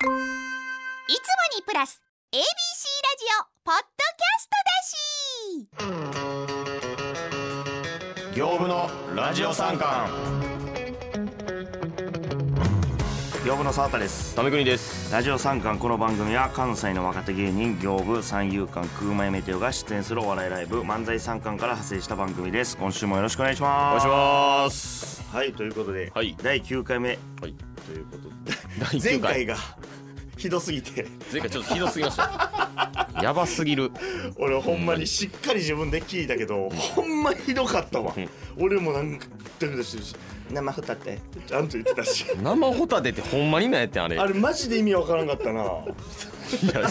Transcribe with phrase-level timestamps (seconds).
[0.00, 0.12] いつも
[1.58, 2.02] にプラス
[2.32, 2.42] ABC ラ
[3.18, 3.82] ジオポッド
[4.16, 5.92] キャストだ
[8.22, 8.34] し。
[8.34, 10.10] 業務のラジオ三冠
[13.44, 14.34] 業務の沢田です。
[14.34, 15.12] タメ国です。
[15.12, 22.78] ラジオ三冠この番組は関西の若手芸人業務三遊間空前メテオが出演するお笑いライブ漫才三冠から派生した番組です。
[22.78, 25.22] 今週もよろしくお願いしお願ますいします。
[25.30, 26.34] はいということで、はい。
[26.42, 27.10] 第9回目。
[27.10, 27.54] はい。
[27.86, 28.30] ということで。
[28.46, 28.59] 第9
[29.02, 29.56] 前回が
[30.36, 31.06] ひどすぎて。
[31.30, 33.10] 前回ちょっとひどすぎました。
[33.22, 33.90] やばすぎる。
[34.38, 38.28] 俺ほんまにしっかり自分で聞いたけど、ほんまひどかったわ、うん。
[38.58, 39.26] 俺もなんか
[39.58, 40.16] ダメ出してるし
[40.50, 41.18] 生ホタテ。
[41.46, 42.24] ちゃんと言ってたし。
[42.42, 44.18] 生ホタテってほんまになんやってんあれ。
[44.18, 45.62] あれマジで意味わからんかったな。
[45.62, 45.64] い
[46.74, 46.88] や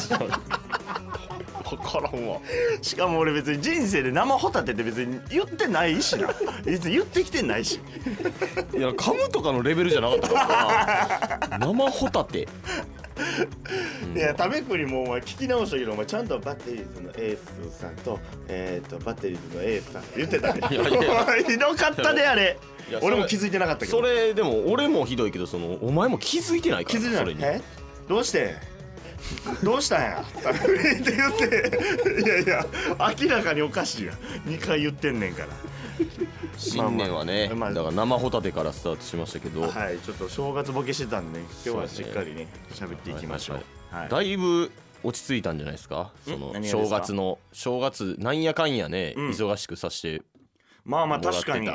[1.70, 2.40] 分からんわ
[2.82, 6.30] しかも俺別に人生で生ホタテって別に言ってないしな。
[6.64, 7.80] 別に言ってきてないし。
[8.76, 11.58] いや噛むとかのレベルじゃなかったから。
[11.58, 12.48] な生ホタテ。
[14.16, 18.18] いや食べくりもお前聞き直したけどお前ちゃんとバッテリーズのエースさんと
[18.48, 20.62] えっ、とバッテリーズのエースさんって言ってたね。
[21.48, 22.58] ひどかったねあれ。
[23.02, 23.98] 俺も気づいてなかったけど。
[23.98, 27.56] それでも俺もひどいけどそのお前も気づいてないから気づいてない。
[27.56, 27.62] え？
[28.08, 28.56] どうして？
[29.64, 30.22] どうしたんや?
[30.22, 32.66] って言っていやいや
[33.22, 34.14] 明らかにおかしいや
[34.46, 35.48] 2回言ってんねんから。
[36.58, 43.56] 新年はね、まあまあだから生ホタテからスタートしましたけど、はいちょっと正月ボケしてたんでね今日はしっかりね喋っていきましょう。
[43.58, 44.72] はいはいだいぶ
[45.04, 46.12] 落ち着いたんじゃないですか？
[46.26, 49.30] その正月の正月なんやかんやね、うん。
[49.30, 50.22] 忙しくさして
[50.86, 51.70] まあまあ確かに。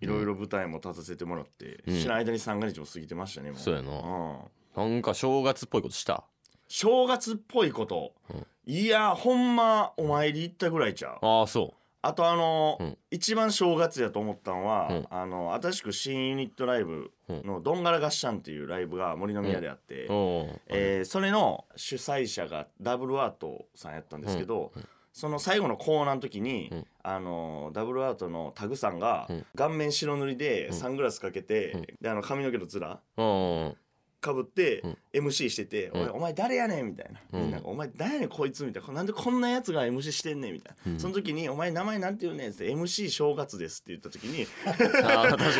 [0.00, 2.00] いろいろ舞台も立たせてもらって、うん。
[2.00, 3.60] 知らない間に三が日も過ぎてましたねもう。
[3.60, 3.90] そうやな。
[3.90, 4.92] うん。
[4.92, 6.24] なんか正月っぽいことした？
[6.70, 8.46] 正月っぽいこと、うん。
[8.64, 11.26] いやほんまお参り行ったぐらいちゃう。
[11.26, 12.98] ああそあとあの、うん。
[13.10, 15.06] 一番正月やと思ったのは、うん。
[15.10, 17.82] あの新しく新ユニットライブの「どん。
[17.82, 24.70] がらがっしゃん」っていうライブが森の宮であって、ううんえーそれの主催者がダブルアートさんやったんですけど、
[25.12, 26.86] その最後のコーナーの時に、うん。
[27.02, 29.46] あのダブルアートのタグさんが、うん。
[29.56, 30.72] 顔面白塗りでん。
[30.72, 31.86] サングラスかけて、うん。
[32.00, 33.76] であの髪の毛の面うん
[34.20, 34.98] かぶってうん。
[35.12, 36.10] MC してて「うん。
[36.12, 37.42] お前誰やねん」みたいな、うん。
[37.42, 41.00] みんながお前誰やねんこいつ」みたいな「なんでこんなやつが MC してんねん」みたいな、うん。
[41.00, 44.46] その時に「お前名前なんて言うねん」って MC 正月です」って言った時に。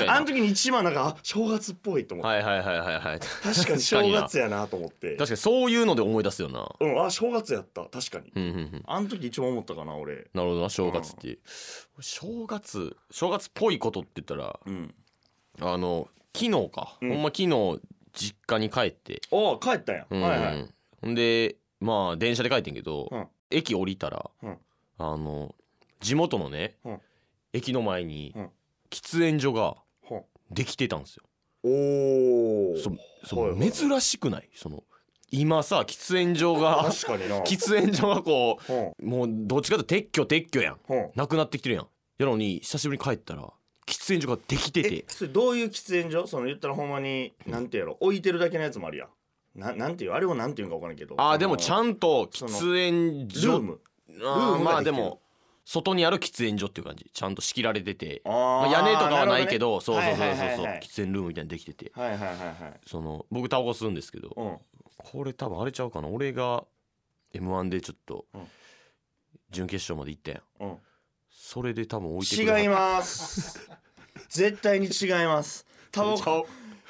[0.06, 5.16] あの時に一番なんかあ正月っぽいと思って、はいはいはいはいはい確かに正月やなと思って。
[5.16, 6.68] 確かにそういうので思い出すよな。
[6.78, 7.84] うんあ正月やった。
[7.84, 8.82] 確かに、うんうんうん。
[8.86, 10.28] あの時一番思ったかな俺。
[10.34, 11.38] なるほどな正月って、
[12.00, 14.94] 正月正月っぽいことって言ったらうん。
[15.60, 17.08] あの昨日か、うん。
[17.10, 17.80] ほんま昨日
[18.12, 20.20] 実家に帰って、お帰ったんや、うん。
[20.20, 20.68] はいはい。
[21.00, 23.28] ほんでまあ電車で帰ってんけど、うん。
[23.50, 24.58] 駅降りたら、うん。
[24.98, 25.54] あの
[26.00, 27.00] 地元のね、うん。
[27.52, 28.50] 駅の前に、うん。
[28.90, 31.24] 喫煙所がほできてたんですよ。
[31.62, 32.90] おおそ
[33.24, 33.70] そはいはい。
[33.72, 34.48] 珍しくない？
[34.54, 34.82] その
[35.30, 37.40] 今さ喫煙所が確かにな。
[37.46, 40.74] 喫煙所がこほうもうどっちかというと撤去撤去やん。
[40.74, 41.88] うほうなくなってきてるやん。
[42.18, 43.50] やのに久しぶりに帰ったら
[43.90, 47.96] 喫煙所ができてえてそれどういう喫煙所その言ったらほんまになんてやろ？
[48.00, 49.08] 置いてるだけのやつもあるやん。
[49.54, 50.12] ななんていう？
[50.12, 51.16] あれをなんていうんか分からんけど。
[51.18, 53.80] あーでもちゃんんと喫煙ル所ーム。
[54.08, 55.20] あルーーまあでも
[55.64, 57.10] 外にある喫煙所っていう感じ。
[57.12, 58.22] ちゃんと仕切られてて。
[58.24, 60.64] あまあ屋根とかはないけどそうそうそうそうそう。
[60.66, 61.92] はい喫煙ルームみたいにできてて。
[61.94, 62.80] はいはいはいはい。
[62.86, 64.58] その僕タバコ吸うんですけどうん。
[64.96, 66.08] これ多分あれちゃうかな。
[66.08, 66.64] 俺が
[67.32, 68.40] m 1でちょっとうん。
[69.50, 70.70] 準決勝まで行ったやん。
[70.70, 70.78] うん
[71.52, 73.58] それで多分置いてくれ違います。
[74.28, 75.66] 絶対に違います。
[75.90, 76.46] タバコ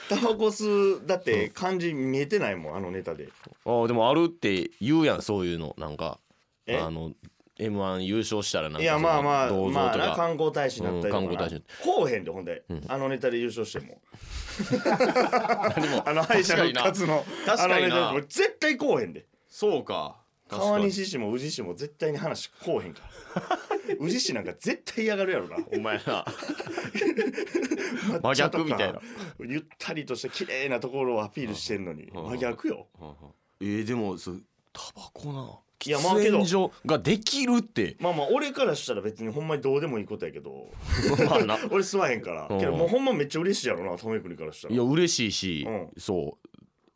[0.06, 3.30] タバコ吸うだって漢字見えてないもんあのネタで。
[3.64, 5.74] あーでもあるって言うやんそういうの。
[5.78, 6.18] なんか
[6.66, 6.76] え？
[6.76, 7.12] あの
[7.58, 11.22] m 1優勝したらなんかいやまあまあまあな観光大使になったりとか。
[11.22, 12.84] な、うん観光大こうへんでほんで、うん。
[12.86, 14.02] あのネタで優勝しても。
[15.74, 17.24] 何もあの敗者復活の。
[17.46, 18.10] 確かにな。
[18.10, 19.24] あのネタ絶対こうへんで。
[19.48, 20.19] そうか
[20.50, 23.00] 川西市も宇治市も絶対に話こうへんか
[23.34, 23.94] ら。
[24.00, 25.56] 宇治市なんか絶対嫌がるやろな。
[25.72, 26.24] お前な。
[28.20, 29.00] 抹 真逆みたいな。
[29.40, 32.24] ゆったりとした綺麗なところをアピールしてんのにうん。
[32.30, 32.88] 真逆よ。
[33.60, 34.42] えー、でもそう
[34.72, 36.72] タバコないやまあけど。
[36.84, 37.96] ができるって。
[38.00, 40.68] まあまあ俺からしたら別にほんまにどうでもいいことやけど。
[41.70, 42.48] 俺吸わへんから。
[42.50, 42.60] うん。
[42.60, 44.74] けどもうほんまめっちゃ嬉しいやろな留国からしたら。
[44.74, 45.90] いや嬉しいし、うん。
[45.96, 46.48] そう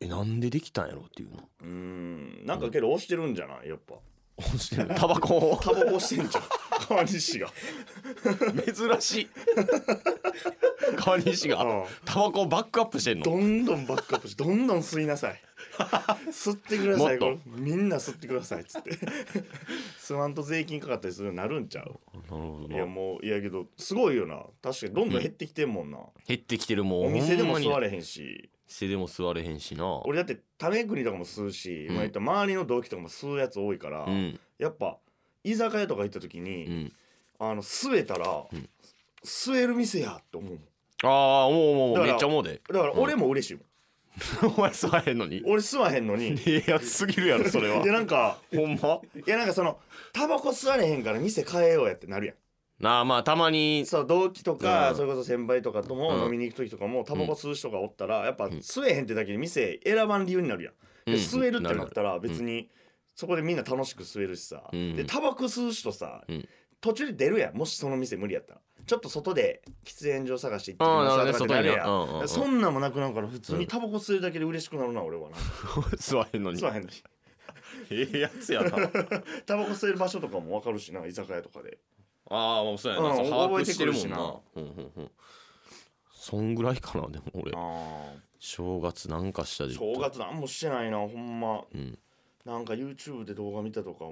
[0.05, 1.37] えなんでできたんやろっていうの。
[1.61, 2.45] うーん。
[2.45, 3.69] なんかけど押してるんじゃない？
[3.69, 3.95] やっぱ。
[4.37, 4.87] 押してる。
[4.95, 5.59] タバコを。
[5.63, 6.43] タバコ押してんじゃん。
[6.87, 7.49] 川西が。
[8.73, 9.27] 珍しい。
[10.97, 11.63] 川西が。
[11.63, 11.85] うん。
[12.03, 13.23] タバコをバックアップしてんの。
[13.25, 15.41] どんどんバックアップしてどんどん吸いなさい。
[16.31, 17.17] 吸ってください。
[17.19, 18.91] もっことれみんな吸ってくださいっつって。
[19.99, 21.85] 吸わんと税金かかったりするようになるんちゃう？
[21.85, 21.97] なる
[22.29, 24.43] ほどいやなもういやけどすごいよな。
[24.61, 27.05] 確かにどんどん減ってきてんもんな、減ってきてるもう。
[27.07, 27.65] お店でもほんまに。
[27.67, 34.97] 吸われへんし背でも座れへんしな俺だってため国とかも吸うし、うんまあ言った周りの同期とかも吸うやつ多いから、うんやっぱ
[35.43, 36.93] 居酒屋とか行った時うに、ん
[37.39, 38.47] あの吸えたら、ん
[39.23, 40.59] 吸える店やって思うもん
[41.03, 49.77] ああもうもうもうめっちゃ思うでだから俺も嬉しいもん、お前座れへんのに俺吸わへんのにいやすぎるやろそれはでなんかほんまいやなんかその
[50.13, 52.35] タバコ吸われへんから店変えようやってなるやん
[52.79, 54.95] なあまあたまにそう同期とか、うん。
[54.97, 56.23] それこそ先輩とかともうん。
[56.25, 58.49] 飲みに行く時とかもタバコ吸う人がおったらやっぱん。
[58.51, 60.73] 吸えへんってだけで店選ばん理由になるやん、
[61.05, 61.19] でうん。
[61.19, 62.69] 吸えるってなったら別に
[63.15, 64.95] そこでみんな楽しく吸えるしさ、うん。
[64.95, 66.47] でタバコ吸う人さ、うん。
[66.81, 67.55] 途中で出るやん。
[67.57, 68.61] もしその店無理やったら。
[68.85, 71.87] ちょっと外で喫煙所探して行ってきああなるほどねましたとかってなるやん。
[71.87, 72.27] 外になうんうんうん。
[72.27, 75.37] そんなんもなくなるから普通にタバコ吸えるだけで嬉しくなるな俺はな。
[75.97, 76.59] 座れんのに。
[76.59, 76.93] 吸わへんのに。
[77.89, 78.69] ええやつやな。
[79.47, 81.79] タバコ吸える場所とかも分かるしな居酒屋とかで
[82.29, 84.17] ああもうそうやな、うんそう把覚えて握してるもんな。
[84.17, 84.23] な
[84.55, 85.11] うんうんうん。
[86.11, 87.51] そんぐらいかなでも俺。
[87.55, 91.61] あ正月なんかしたでー正月なんもしてないなほんま。
[91.73, 91.97] うん。
[92.45, 94.05] なんか YouTube で動画見たとか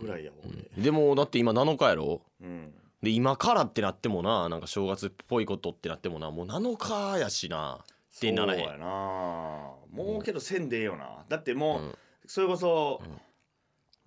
[0.00, 0.82] ぐらいや俺。
[0.82, 2.20] でもだって今7日やろ？
[2.40, 2.74] うん。
[3.02, 8.60] で今からってなってもななんか正月っぽいことってなってもなもう7日やしなってならへん。
[8.60, 8.86] そうやな。
[8.86, 11.24] もうけどせんでええよな。
[11.28, 11.94] だってもう、うん。
[12.26, 13.20] それこそ、うん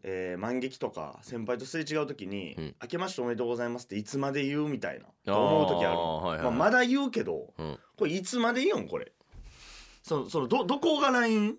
[0.08, 2.76] えー満劇とか先輩とすれ違う時に、うん。
[2.82, 5.98] 明けましておめでとうございます」っていつまで言うみたいなと思う時ある。
[5.98, 6.44] あーはいはい。
[6.44, 7.80] まあ、まだ言うけどうん。
[7.98, 9.12] これいつまで言うんこれ？
[10.04, 11.58] そのそのどどこがライン？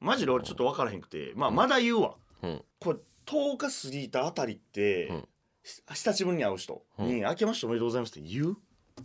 [0.00, 2.14] マジで俺ちょっと分からへんくてまあまだ言うわ。
[2.42, 2.64] うん。
[2.80, 5.28] これ10日過ぎたあたりって、うん。
[5.62, 8.56] し久しぶりに会う人に「明けましておめでとうございます」って言う、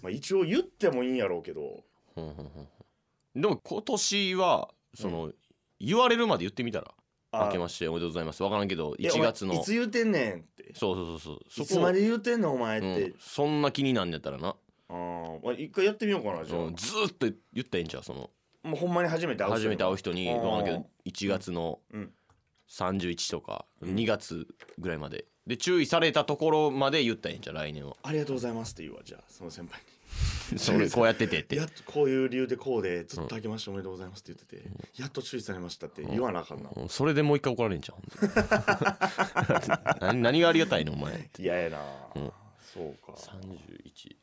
[0.02, 1.84] まあ、一応言ってもいいんやろうけど。
[3.36, 5.32] でも今年はその、
[5.80, 6.97] 言われるまで言ってみたら「あ
[7.34, 10.74] 明けましておめでとうございます」分からんけどいや1月のいつ言うてんねんって。
[10.74, 11.64] そうそうそうそう。
[11.64, 14.56] いつまで言うてんのお前っうんて、そんな気になんやったらな、
[14.90, 18.30] あーまあ一回やってみようかなじゃあ、うん、ずーっと言ったらええんちゃうその。
[18.64, 22.14] もうほんまに初めて会う初めて会う人にあー分からんけど1月のうん。
[22.70, 23.96] 31とかうん。
[23.96, 24.46] 2月
[24.78, 25.26] ぐらいまで。
[25.46, 27.96] で注意されたところまで言ったらええんちゃう来年は。
[28.04, 29.82] ありがとうございますって言うわじゃあその先輩
[30.58, 31.56] それ こうやっててって。
[31.56, 36.90] にやっとこういう理由でこうでずっと明けましておめでとうございますって言ってて、やっと注意されましたって言わなあかんな、うん。
[36.90, 37.98] それでもう一回怒られんじゃん。
[40.02, 41.80] 何何がありがたいのお前嫌やな、
[42.16, 42.32] うん。
[42.74, 43.14] そうか。
[43.14, 44.16] 31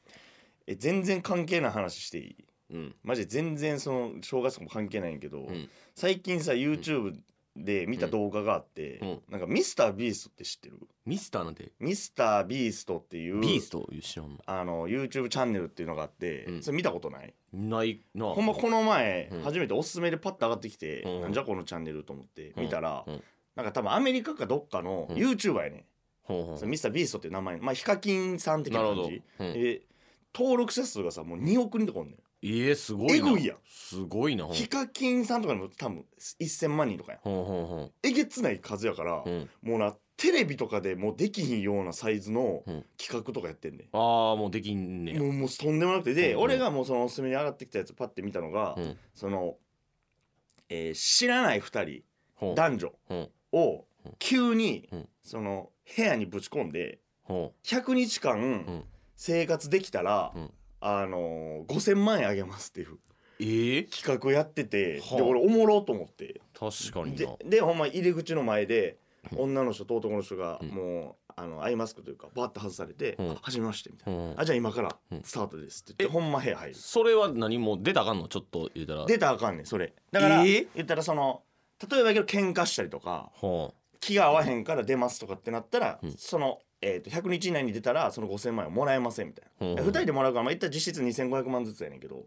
[0.67, 2.37] え全然関係ない話していい？
[2.71, 2.95] うん。
[3.03, 5.69] マジで全然その正月も関係ないんやけど、ん。
[5.95, 7.19] 最近さ YouTube
[7.57, 9.23] で見た動画があって、うん。
[9.31, 10.79] なんかミスタービーストって知ってる？
[11.07, 11.73] ミスターなんて？
[11.79, 14.39] ミスタービーストっていうビースト知らんの？
[14.45, 16.63] あの YouTube チャンネルっていうのがあって、うん。
[16.63, 17.35] それ見たことない？
[17.53, 18.27] ないな。
[18.27, 19.43] ほんまこの前、うん。
[19.43, 21.21] 初めておすすめでパッと上がってきて、うん。
[21.23, 23.23] なんじゃこのチャンネルと思って見たら、うん。
[23.55, 25.17] なんか多分アメリカかどっかのうん。
[25.17, 25.87] YouTuber やね、
[26.23, 26.59] ほうほう。
[26.59, 29.09] そのミスタービーストっていう名前まあヒカキンさん的ななるほど。
[29.09, 29.53] 感じ、うん。
[29.53, 29.83] で
[30.35, 33.29] 登録者数がさもう2億人とかおんねんええすごいな。
[33.29, 33.57] えぐいやん。
[33.67, 34.55] すごいなほん。
[34.55, 37.21] ヒカキンさんとかでも多分1000万人とかやん。
[37.23, 39.49] ほうほうほえげつない数やから、ううん。
[39.63, 42.85] もうなテレビとかでもうできひんようなサイズのうん。
[42.99, 45.21] 企画とかやってんねん、ああもうできんねや。
[45.21, 46.15] もうもうとんでもなくて。
[46.15, 48.97] で、うん俺がもうそのおすすめに上がってきたやつパッて見たのが、うん。
[49.15, 49.57] その、
[50.69, 52.03] えー知らない2人
[52.35, 52.55] ほう。
[52.55, 53.57] 男女ほう。
[53.57, 53.87] を
[54.19, 55.09] 急にうん。
[55.23, 58.85] その部屋にぶち込んでほ100日間ん。
[59.17, 60.51] 生活できたら、うん
[60.87, 65.17] あのー5,000万円あげますっていう企画をやってて、はあ。
[65.17, 66.41] で俺おもろうと思って。
[66.53, 67.37] 確かにでな。
[67.45, 68.99] でほんま入り口の前で
[69.33, 69.41] うん。
[69.41, 70.69] 女の人と男の人がうん。
[70.69, 74.21] もうあのアイマスクというかバッと外されてうん「はじめまして」みたいな。
[74.21, 75.23] うん「あじゃあ今からうん。
[75.23, 76.75] スタートです」って言ってほんま部屋入る。
[76.75, 78.29] それは何もう出たらあかんの？
[78.29, 79.07] ちょっと言うたら。
[79.07, 79.95] 出たらあかんねんそれ。
[80.13, 80.47] だからえ？
[80.47, 81.43] ー言ったらその
[81.91, 86.13] 例えばやけど喧嘩したりとかほ気が合わへんから出ますとかってなったら、うん。
[86.19, 92.25] その、えー、と100日以内に出たらその5,000万円もらえませんみたいな、うん2人でもらうからまあ一旦実質2500万ずつやねんけど、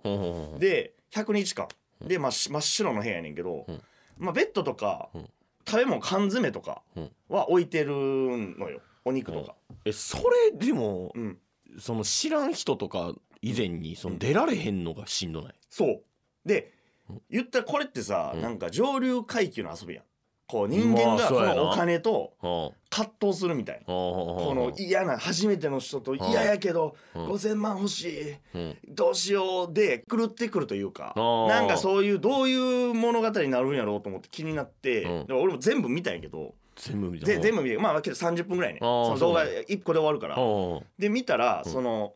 [0.60, 1.68] で100日間
[2.02, 3.82] で、まあ、し真っ白の部屋やねんけど、うん。
[4.18, 5.30] まあ、ベッドとか、うん。
[5.68, 7.12] 食べ物缶詰とかうん。
[7.28, 8.82] は置いてるのよ。
[9.04, 11.38] お肉とか、えそれでもうん。
[11.80, 15.54] その知らん人とか以前にその出られへんのがしんどない？
[15.70, 16.02] そう。
[16.46, 16.72] で
[17.10, 17.22] うん。
[17.30, 18.42] 言ったらこれってさ、うん。
[18.42, 20.04] なんか上流階級の遊びやん
[20.48, 23.86] こう人間まがこのお金とは葛藤するみたいな。
[23.86, 27.28] この嫌な初めての人と嫌やけどうん。
[27.28, 28.36] 5,000万欲しい。
[28.56, 28.78] うん。
[28.88, 31.14] どうしようで狂ってくるというか
[31.50, 37.26] なんかそういうどういう物語になるんやろうと思って気になって、俺も全部見たんやけど全部見た？
[37.26, 38.80] で全部見てまあけど30分ぐらいね。
[38.80, 40.36] その動画そう1個で終わるから。
[40.38, 41.72] はで見たらうん。
[41.72, 42.14] その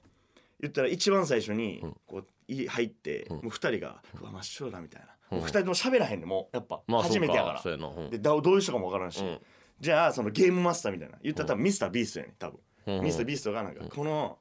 [0.61, 1.95] 言ったら一番最初にうん。
[2.07, 3.35] こうい入ってうん。
[3.37, 5.07] もう2人が「うわ真っ白だ」みたいな
[5.39, 6.55] 2人とも喋らへんねんもう。
[6.55, 7.61] やっぱあまあ初めてやから。
[7.61, 8.09] そうん。
[8.09, 9.23] でどういう人かも分からんし。
[9.23, 9.39] うん。
[9.79, 12.59] じゃあそのゲームマスターみたいな言ったら多分ミスタービーストやねん多分。
[12.87, 13.03] うん。
[13.05, 14.37] ミスタービーストがなんかこの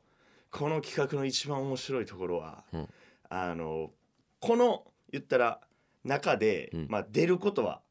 [0.50, 2.88] この企画の一番面白いところは、うん。
[3.28, 3.90] あの
[4.40, 5.60] この言ったら
[6.04, 6.86] 中で、うん。
[6.88, 7.82] まあ、出ることは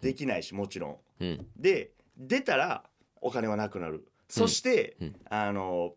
[0.00, 0.96] できないしもちろん。
[1.20, 1.46] うん。
[1.56, 2.84] で出たら
[3.20, 4.08] お金はなくなる。
[4.28, 5.16] そして、うん。
[5.28, 5.94] あの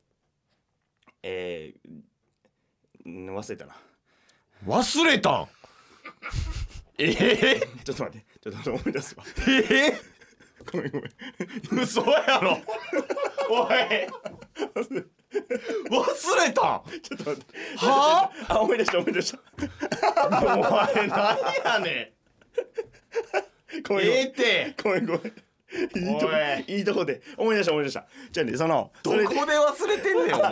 [1.24, 3.76] えーん忘れたな。
[4.68, 5.48] 忘れたん？
[6.98, 8.26] ええちょっと待って。
[8.42, 9.24] ちょっと思い出すわ。
[9.48, 9.98] え
[10.72, 11.12] ごめんごめん。
[11.12, 11.12] え
[11.82, 12.60] 嘘やろ。
[13.50, 13.70] おい。
[15.90, 16.84] 忘れたん？
[17.02, 17.56] ちょっと待って。
[17.78, 18.60] はあ？
[18.60, 19.40] 思い出した思い出した。
[20.28, 22.14] お前何やね
[23.80, 23.84] ん。
[23.88, 24.08] ごめんん。
[24.10, 24.76] ええって。
[24.84, 25.22] ごめんごめん。
[25.72, 25.78] い
[26.12, 27.22] いとこおいいとこで。
[27.38, 28.08] 思い出した思い出した。
[28.32, 30.52] じゃあねそのどこで忘れてんねんお前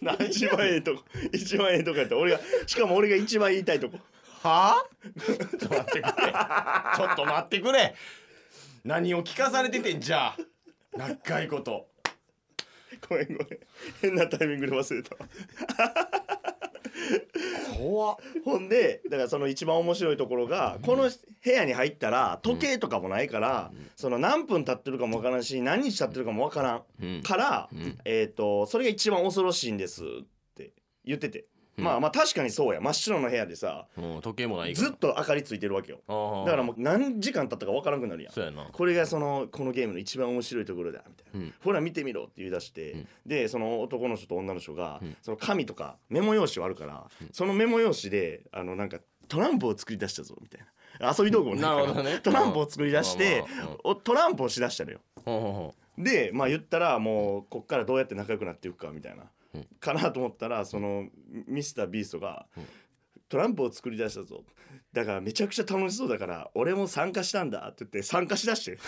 [0.28, 3.98] 一番ええとこ一番ええとこやった俺がしかも俺が一番言いたいとこ。
[4.42, 4.86] は
[5.26, 6.02] ちょっと待ってくれ。
[6.02, 7.94] ちょっと待ってくれ。
[8.84, 10.36] 何を聞かされててんじゃあ。
[10.96, 11.88] 長いこと。
[13.08, 13.46] ごめんごめん。
[14.00, 16.19] 変なタイミングで忘れたわ
[17.78, 18.16] 怖っ。
[18.44, 21.10] ほんでだからその一番面白いところがこの
[21.44, 27.98] 部屋に入ったら時計とかもないから、その何分経ってるかもわからんし何日経ってるかもわからん、うんから、うん。
[28.04, 30.06] えっ、とそれが一番恐ろしいんですっ
[30.54, 30.72] て
[31.04, 31.46] 言ってて、
[31.80, 31.84] うん。
[31.84, 32.80] まあまあ確かにそうや。
[32.80, 34.88] 真っ白の部屋でさうん時計もないから。
[34.88, 35.98] ずっと明かりついてるわけよ。
[36.44, 38.32] だからもう何時間経ったかわからなくなるやん。
[38.32, 38.66] そうやな。
[38.70, 41.54] これがそのこのゲームの一番面白いところだみたいな、うん。
[41.64, 43.08] ほら見てみろって言い出して、うん。
[43.26, 45.16] でその男の人と女の人が、うん。
[45.22, 50.66] その紙とかメモ用紙はあるから、そのメモ用紙であのなんかトランプを作り出したぞみたいな。
[51.16, 52.18] 遊び道具もないかるほどね。
[52.22, 54.98] トランプを作り出して、まあまあうんおトランプをしだしたのよ。
[55.24, 59.28] ほうほうほでまあ言ったらもうこっからどうやって仲良くなっていくかみたいな、うん
[59.78, 61.08] かなと思ったらその
[61.46, 62.64] ミスタービーストが、うん。
[63.28, 64.42] トランプを作り出したぞ
[64.92, 68.72] だからめちゃくちゃ楽しそうだから俺も参加したんだって言って参加しだして。
[68.72, 68.78] う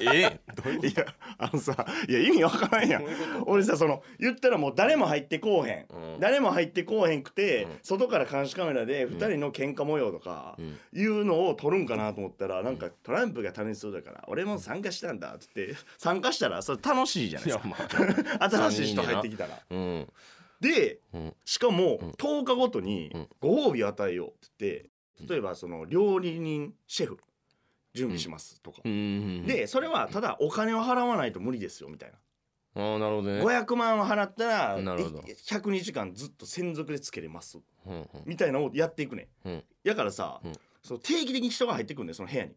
[0.00, 1.06] ええどういうこいや
[1.38, 3.04] あのさいや意味わからんやん。
[3.46, 6.20] 俺さその言ったらもう誰も入ってこうへん、うん。
[6.20, 7.70] 誰も入ってこうへんくて、うん。
[7.82, 10.78] 外から監視カメラで2人の喧嘩模様とかうん。
[10.92, 17.68] いうのを撮るんかなと思ったらなんかトランプが楽しそうだから俺も参加したんだって言って参加したらそれ楽しいじゃないですか。
[17.68, 17.76] ま
[18.38, 18.48] あ。
[18.50, 19.60] 新しい人入ってきたら。
[19.70, 20.06] うん。
[20.60, 21.34] でうん。
[21.44, 22.10] しかもうん。
[22.10, 23.28] 10日ごとにうん。
[23.40, 24.95] ご褒美を与えようって言って
[25.28, 27.18] 例えばその料理人シェフ
[27.94, 28.82] 準備しますとか。
[28.84, 29.46] うん。
[29.46, 32.16] でそれはただお金を払わないと無理ですよみたいな。
[32.78, 33.42] ああなるほどね。
[33.42, 35.18] 500万を払ったらなるほど。
[35.20, 37.58] い100日間ずっと専属でつけれます。
[38.26, 39.28] みたいなのをやっていくね。
[39.44, 39.64] うん。
[39.82, 40.52] やからさ、うん。
[40.82, 42.54] その定期的に人が入ってくるんだよその部屋に。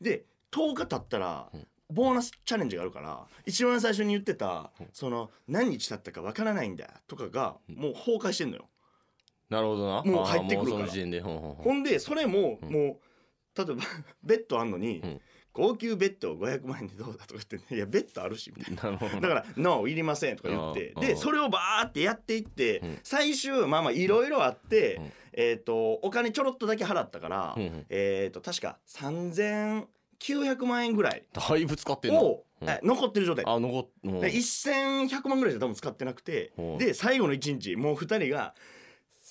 [0.00, 1.66] で10日経ったら、うん。
[1.88, 4.88] ボーナスチャレンジがあるから一番最初に言ってた、うん。
[4.92, 7.76] その何日経ったかわからないんだとかがうん。
[7.76, 8.68] もう崩壊してんのよ、
[9.50, 10.02] なるほどな。
[10.02, 10.86] もう入ってくるから。
[10.86, 12.72] ほんでそれも、うん。
[12.72, 12.96] もう
[13.56, 13.82] 例えば
[14.22, 15.20] ベッドあんのに、うん。
[15.52, 18.96] 高級ベッドを500万円でどうだとか言って、いやベッドあるしみたいな。
[18.96, 20.94] だから「ノーいりません」とか言って。
[21.00, 22.98] でそれをバーってやっていって、うん。
[23.02, 25.12] 最終まあまあいろいろあって、うん。
[25.32, 27.56] えっ、とお金ちょろっとだけ払ったから、
[27.88, 32.68] えっ、と確か3900万円ぐらいだいぶ使ってんのを、うん。
[32.68, 33.44] え残ってる状態。
[33.48, 34.08] あ残っう。
[34.08, 36.52] んで1100万ぐらいじゃ多分使ってなくて。
[36.56, 36.62] う。
[36.62, 38.54] んで最後の1日もう2人が「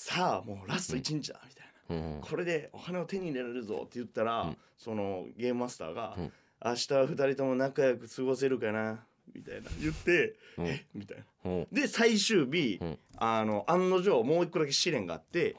[0.02, 1.64] さあもうラスト1日だ」みた
[1.94, 2.22] いな。
[2.22, 4.58] これでお金を手に入れられるぞって言ったら、うん。
[4.78, 6.34] そのゲームマスターが、うん。
[6.64, 9.04] 明日は2人とも仲良く過ごせるかな
[9.36, 10.68] みたいな言って、うん。
[10.68, 10.86] え？
[10.96, 11.26] みたいな。
[11.44, 13.00] ほで最終日、うん。
[13.18, 15.54] あの案の定もう一個だけ試練があって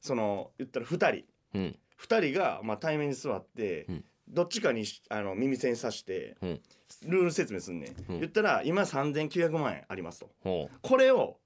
[0.00, 1.24] その言ったら2人。
[1.54, 1.78] ううん。
[2.00, 4.04] 2人が、まあ、対面に座って、うん。
[4.28, 6.60] どっちかにしあの耳栓さして、うん。
[7.06, 8.20] ルール説明すんねん、うん。
[8.20, 10.30] 言ったら今3900万円ありますと。
[10.44, 11.40] ほこれを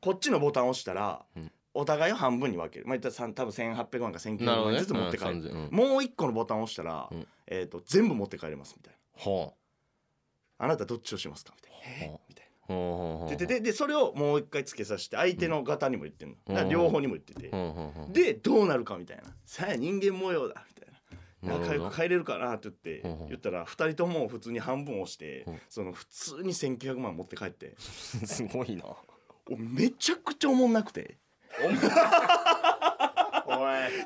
[0.00, 2.86] こっちのボタンを押したら、うんお互いを半分に分ける。
[2.86, 5.76] まあ言ったらさん多分1800万か1900万ずつ持って帰る、うん3000うん。
[5.76, 7.26] もう一個のボタンを押したら、うん。
[7.46, 8.98] えー、と全部持って帰れますみたいな。
[9.22, 9.54] ほ
[10.58, 11.54] あなたどっちをしますか？
[11.56, 12.20] みたいな、えほう。
[12.28, 13.30] みたいうほうほうほう。
[13.30, 17.50] なででででそれをもう一回つけさせて相手の方にも言ってるの、両方にも言ってて、
[18.12, 19.24] でどうなるかみたいな。
[19.44, 20.98] さあ人間模様だみたいな。
[21.40, 25.60] 仲良く帰れるかなって言って言ったら2人とも普通に半分押してうん。
[25.68, 27.74] その普通に1900万持って帰って。
[27.78, 28.84] すごいな。
[29.50, 31.16] おめちゃくちゃおもんなくて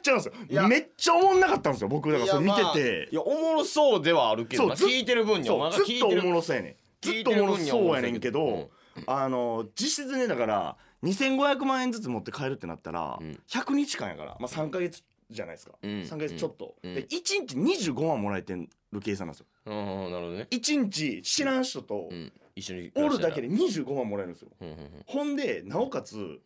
[0.04, 0.68] 違うんですよ。
[0.68, 3.08] めっちゃおもんなかったんですよ僕だからそれ見てて。
[3.12, 4.74] いやおもろそうではあるけどな。
[4.74, 6.76] 聞いてる分にはずっとおもろそうやねん。
[7.00, 8.70] ずっとおもろそうやねんけど
[9.06, 13.38] あの実質ねだから2500万円ずつ持って帰るってなったらうん。
[13.48, 15.72] 100日間やからまあ3か月じゃないですか。
[15.82, 15.90] うん。
[15.90, 16.74] 3か月ちょっと。
[16.82, 16.94] うん。
[16.94, 17.56] で1日
[17.90, 18.68] 25万もらえてる
[19.00, 19.46] 計算なんですよ。
[19.66, 20.46] うんうんうんなるほどね。
[20.50, 22.32] 1日知らん人とうん。
[22.54, 24.48] 一緒におるだけでうん25万もらえるんですよ。
[24.60, 26.40] うんうんほんでなおかつ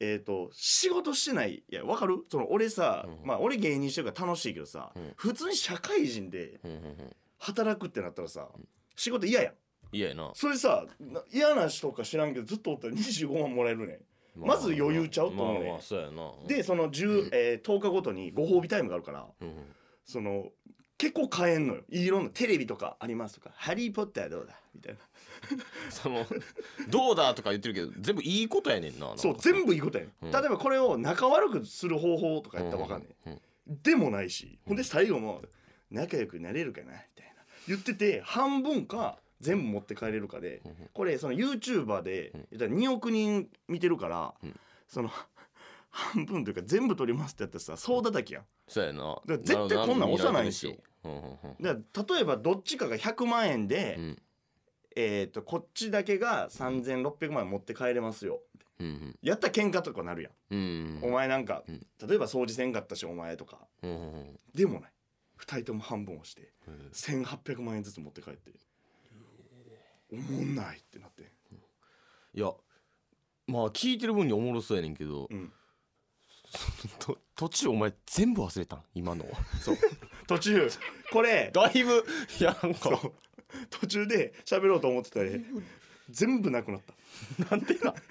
[0.00, 2.18] えー、と仕事してないいやわかる？
[2.30, 5.12] その俺さ、うんまあ俺芸人してるから楽しいけどさ、うん。
[5.16, 7.16] 普通に社会人でうんうんうん。
[7.38, 8.48] 働くってなったらさ
[8.96, 9.54] 仕事嫌やん。
[9.92, 10.30] 嫌やな。
[10.34, 14.00] それさな嫌な人か知らんけどずっとおったら25万もらえるね
[14.36, 19.52] まず余裕ちゃうと思うねまあまあでその10、えー10日ごとにご褒美タイムがあるからうん。
[20.04, 20.50] その
[20.98, 21.82] 結構変えんのよ。
[21.88, 24.98] いろんなテレビとかありますとか「ハリー・ポッターどうだ?」みたいな。
[25.90, 26.26] その
[26.88, 30.28] どうだとか言ってるけど全部いいことやねんなそう全部いいことやね、うん。
[30.30, 33.38] ん、例えばこれを仲悪くする方法とかやったらわかんねうんうん
[33.74, 35.42] ん、でもないしほんで最後も
[35.92, 37.44] 「仲良くなれるかな」みたいな。
[37.68, 42.46] 言ってて半分か全部持って帰れるかでうんこれその YouTuber でうん。
[42.50, 44.58] 言ったら2億人見てるから、うん。
[44.88, 45.10] その
[45.90, 48.44] 半分というか全部取りますってやったらさ総叩きやん。
[48.66, 49.20] そうやな。
[49.26, 51.32] ら絶対こんなん押さないんですようんうんうん。
[51.60, 54.18] だから例えばどっちかが100万円で、うん。
[54.96, 58.40] えー、とこっちだけが3600万円持って帰れますよ。
[58.80, 61.86] うんやったら喧嘩とかなるやん、うんお前なんか、うん。
[62.06, 63.58] 例えば掃除せんかったしお前とか。
[63.82, 64.38] うんうんうん。
[64.54, 64.92] でもない。
[65.40, 68.52] 2人とも半分をしてうん1800万円ずつ持って帰って。
[70.12, 71.30] おもんないってなって。
[72.34, 72.52] いや
[73.46, 75.48] まあ聞いてる分におもろそうやねんけどうん。
[75.48, 75.57] と
[77.36, 78.82] 途中お前全部忘れたん？
[78.94, 79.24] 今の
[79.60, 79.76] そう。
[80.26, 80.68] 途中。
[81.12, 81.50] これ。
[81.52, 82.04] だいぶ
[82.40, 83.00] いやなんか。
[83.70, 85.30] 途中で喋ろうと思ってたら
[86.10, 86.80] 全部なくなっ
[87.46, 87.56] た。
[87.56, 87.94] なんでな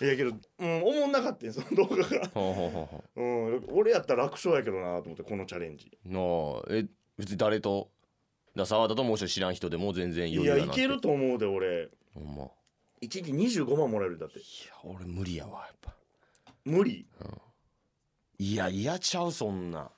[0.00, 5.90] いやけど、うん、おもんなかったんその動画が、ほうん、俺やったら楽勝やけどなと思ってこのチャレンジ。
[6.06, 6.86] うなあえ
[7.18, 7.90] 別に誰と
[8.56, 11.90] だ沢田ともう一人知らん人でも全然い余裕やなってやいけると思うで俺。
[12.14, 12.50] ほんま。
[13.02, 14.38] 1日25万もらえるだって。
[14.38, 14.46] いや
[14.84, 15.94] 俺無理やわやっぱ
[16.64, 17.06] 無理。
[18.38, 19.90] いや嫌ちゃうそんな。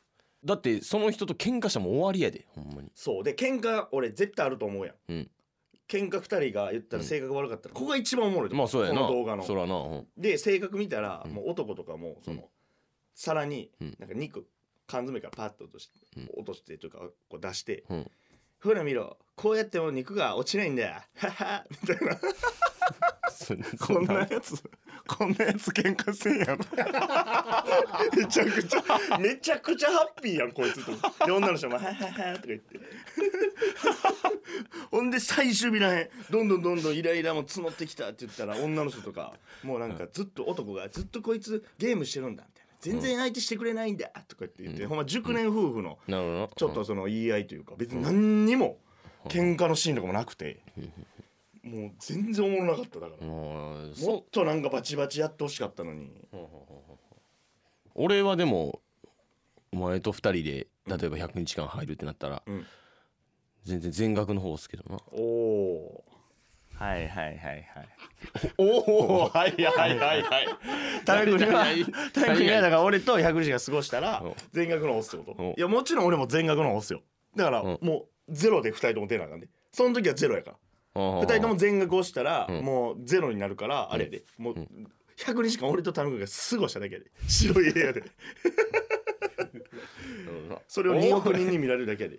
[0.45, 2.91] だってその人と喧嘩したらもう終わりやでほんまに。
[2.95, 3.23] そう。
[3.23, 5.31] で喧嘩俺絶対あると思うやん、うん。
[5.89, 9.01] 喧嘩2人が言ったら性格悪かったら、ここが一番おもろいまあそうやな。
[9.01, 9.45] この動画の。
[9.45, 10.07] そらなうん。
[10.17, 11.33] で性格見たら、うん。
[11.33, 12.45] もう男とかもその、うん
[13.15, 13.97] 皿にうん。
[13.99, 14.47] なんか肉
[14.87, 16.31] 缶詰からパッと落として、うん。
[16.39, 18.11] 落としてというかこう出して、うん。
[18.63, 20.95] ほら見ろこうやっても肉が落ちないんだよ。
[21.17, 22.17] ははみたいな
[23.33, 23.55] そ
[23.87, 24.63] こんなやつ
[25.07, 26.59] こんなやつ喧嘩せんやん
[28.17, 30.93] めちゃくちゃめちゃくちゃハッピーやんこいつと。
[31.27, 32.79] で女の人も「はいはいはい」とか言って。
[34.91, 42.73] ほんで最終日らへんどんどんどんどんイライラも募ってきたって言ったら女の人とかもうなんかずっと男がずっとこいつゲームしてるんだみたいな。
[42.81, 45.99] 全然相手してくれないんだとか言って言って、ほんま熟年夫婦の
[46.57, 48.79] ちょっとその言い合いというか別に何にも
[49.29, 50.61] 喧嘩のシーンとかもなくて
[51.63, 53.27] もう全然おもろなかっただから。
[53.27, 56.11] うんもっそとなんかバチバチやってほしかったのに。
[57.95, 58.81] 俺はでも
[59.73, 62.67] お前と二人で例えば100日間入るってなったら、うん。
[63.65, 64.99] 全然全額の方を押すけどな。
[65.13, 66.05] おお
[66.75, 67.65] はいはいはいはい。
[68.59, 70.49] おおはいはいはいはい。
[71.05, 71.65] タイムには
[72.13, 74.29] タイムにはだかから俺と100日が過ごしたらう。
[74.31, 75.43] ん全額の押すってこう。
[75.51, 77.03] んといやもちろん俺も全額の押すよ。
[77.37, 77.65] だからう。
[77.65, 79.49] んもうゼロで2人とも出なあかんで。
[79.71, 80.59] その時はゼロやからら
[80.95, 82.65] 2人とも全額押したらうん。
[82.65, 84.25] もうゼロになるからあれやで。
[84.39, 84.55] もう
[85.17, 88.03] 100日間俺とタイムが過ごしただけやで白い部屋で。
[90.69, 92.19] それを2億人に見られるだけやで。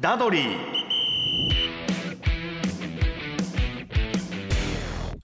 [0.00, 0.75] ダドリー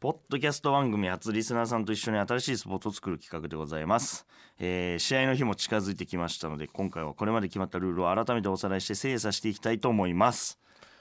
[0.03, 4.27] ポッドキャスト番組初リスナーさんと一緒に新しいスポーツを作る企画でございます、
[4.59, 10.59] えー試合の日も近づいてきましたので今回はこれまで決まったルールを改めておさらいして精査していきたいと思います。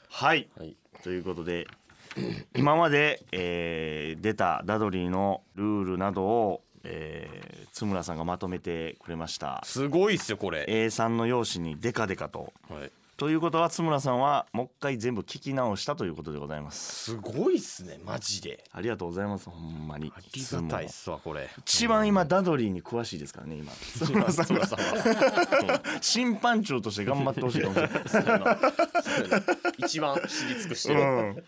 [0.08, 0.76] はい、はい。
[1.02, 1.68] ということで
[2.56, 9.64] 今まで、えー出たダドリーのルールなどを、えー津村さんがまとめてくれました。
[9.64, 17.12] すごいっすよこれ、A3 の用紙にデカデカとはい、ということは津村さんはもう一回全部聞き直したということでございます。
[17.12, 18.64] すごいっすねマジで。
[18.72, 20.12] ありがとうございますほんまに。
[20.16, 21.48] ありがたいっすわこれ。
[21.60, 23.72] 一番今ダドリーに詳しいですからね今。
[23.74, 24.68] 津村さんが
[26.02, 28.58] 審判長として頑張ってほしいかもしれない
[29.78, 30.96] 一番知り尽くして。
[30.96, 31.44] る、うん。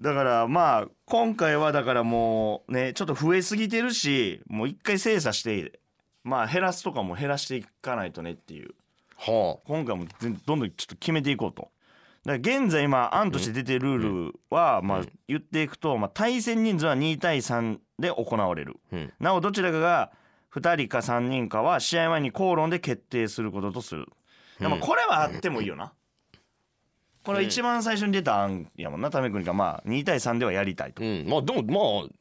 [0.00, 5.78] だからまあ今回はだからもうねちょっと増えすぎてるしもう一回精査して
[6.24, 8.70] まあ減らすとかも減らしていかないとねっていう。
[8.70, 8.70] は
[9.26, 11.70] 今回も全どんどんちょっと決めていこうと。
[12.24, 18.76] だから現在今案として出てるルールはまあ言っていくとまあ対戦人数は2対3で行われる。
[18.92, 20.12] あ、うん、なおどちらかが
[20.54, 24.06] 2人か3人かは試合前に口論で決定することとする。
[24.58, 25.92] でもこれはあってもいいよな。
[27.22, 31.02] これは一番最初に出た案やもんな為国がまあ2対3ではやりたいと。
[31.02, 32.19] うん、まあでもまあ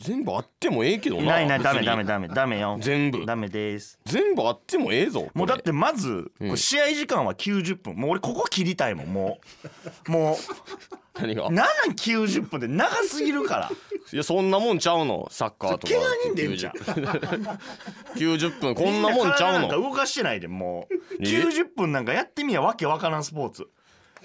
[0.00, 1.32] 全部あってもええけどな。
[1.32, 2.78] ないないダメダメダメダメよ。
[2.80, 3.24] 全部。
[3.24, 3.98] ダメです。
[4.04, 7.94] 全部あってもええぞもうだってまず試合時間は90分。
[7.96, 9.38] もう俺ここ切りたいもんも
[10.06, 10.10] う。
[10.10, 10.38] も
[11.18, 11.46] 何が？
[11.46, 13.70] うなんなん90分で長すぎるから。
[14.12, 15.92] いやそんなもんちゃうのサッカーとか。
[15.92, 16.72] 怪我人でんじゃん。
[18.16, 19.68] 90分こんなもんちゃうの。
[19.68, 20.94] 動かしてないでもう。
[21.20, 23.68] え？90分なんかやってみやわけわからんスポーツ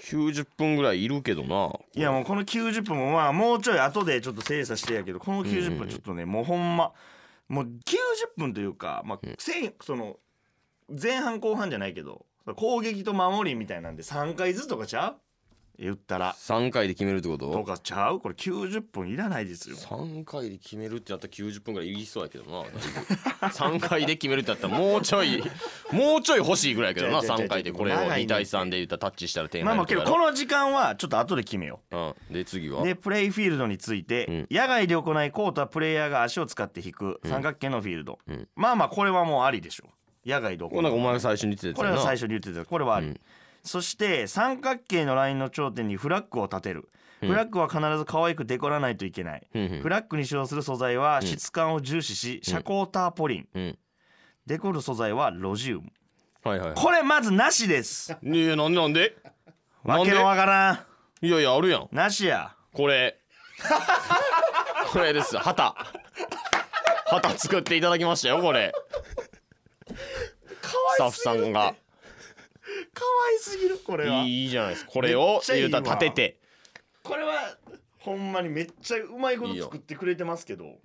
[0.00, 6.92] 90分ぐらいいるけどないやもうこの90分もまあもうちょい後でちょっと精査してやけどこの90分ちょっとねもうほんま
[7.48, 10.16] もう90分というかまあせんその
[11.00, 15.16] 前半後半じゃないけど攻撃と守りみたいなんで3回ずつとかちゃう？
[15.78, 16.34] 言ったら。
[16.38, 17.50] 3回で決めるってこと？
[17.52, 18.20] とかちゃう？
[18.20, 19.76] これ90分いらないですよ。
[19.76, 22.64] 3回で決めるってやったら90分ぐらいいりそうやけどな。
[23.48, 25.42] 3回で決めるってやったらもうちょい
[25.92, 27.18] もうちょい欲しいぐらいやけどな。
[27.18, 31.96] 違う違う違う3回でこれを長いね2対3で言ったらタッチしたら点まあまあけどこの、の時間はちょっと後で決めよう。
[31.96, 32.82] ん、で次は？
[32.82, 34.46] うでプレイフィールドについて、うん。
[34.50, 38.48] 野外で行いコートはプレイヤーが足を使って引く三角形のフィールド、うん。
[38.56, 39.84] まあまあこれはもうありでしょ
[40.24, 43.20] 野外で行これなんかお前が最初に言ってたこれは最初に言ってたこれはあり、うん
[43.66, 46.88] そして三角形のラインの頂点にフラッグを立てる。
[47.20, 49.46] フラッグは必ず可愛くデコらないといけない、
[49.82, 53.48] フラッグに使用する素材は質感を重視し、遮光ターポリン。
[53.54, 53.78] うん。
[54.46, 55.90] デコる素材はロジウム。
[56.44, 58.16] はいはいこれまずなしです。
[58.22, 59.16] いやなんでなんで？
[59.82, 60.72] わけのわから
[61.22, 61.26] ん。
[61.26, 61.88] いやいやあるやん。
[61.90, 62.54] なしや。
[62.72, 63.18] これ。
[64.92, 65.36] これです。
[65.38, 65.74] 旗。
[67.06, 68.72] 旗作っていただきましたよこれ。
[69.88, 71.74] スタッフさんが。
[71.74, 71.85] 可
[73.32, 74.22] 愛すぎるこれは。
[74.22, 74.90] いいじゃないですか。
[74.90, 75.68] これをめっちゃいいわ。
[75.70, 76.40] 言うたら立てて。
[77.02, 77.56] これは
[77.98, 80.78] ほんまにめっちゃうまいこと作ってくれてますけど。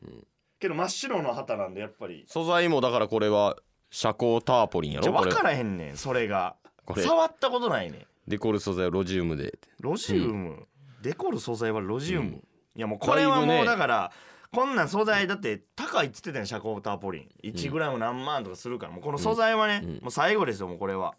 [0.60, 2.26] けど真っ白の旗なんでやっぱり。
[2.28, 3.58] 素材もだからこれは
[3.90, 5.32] 遮光ターポリンやじゃろこれ。
[5.32, 6.56] 分からへんねんそれが。
[6.86, 7.04] これ。
[7.04, 8.06] 触ったことないねん。
[8.28, 9.58] デコル素材はロジウムで。
[9.80, 10.68] ロジウム、
[11.02, 12.44] デコる素材はロジウム、
[12.76, 13.66] いやもうこれはもうだいぶね。
[13.66, 14.12] だから
[14.54, 17.30] こんなん素材だって高いっつってたやん遮光ターポリン。
[17.44, 21.16] 1g 何万とかするからもうこの素材はね、もう最後ですよもうこれは